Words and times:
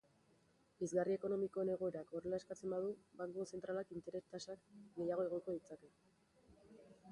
Pizgarri 0.77 1.13
ekonomikoen 1.17 1.69
egoerak 1.73 2.09
horrela 2.19 2.39
eskatzen 2.41 2.73
badu, 2.75 2.89
banku 3.21 3.47
zentralak 3.57 3.93
interes-tasak 3.99 4.67
gehiago 4.99 5.29
igoko 5.31 5.59
ditzake. 5.59 5.95